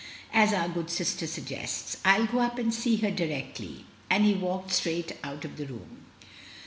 [0.33, 4.71] "As our good sister suggests, I'll go up and see her directly," and he walked
[4.71, 6.05] straight out of the room.